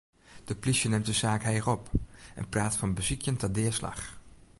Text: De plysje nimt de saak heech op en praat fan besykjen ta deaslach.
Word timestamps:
De 0.45 0.55
plysje 0.55 0.89
nimt 0.89 1.05
de 1.05 1.13
saak 1.13 1.43
heech 1.43 1.67
op 1.67 1.83
en 2.35 2.49
praat 2.53 2.75
fan 2.79 2.93
besykjen 2.99 3.37
ta 3.37 3.47
deaslach. 3.55 4.03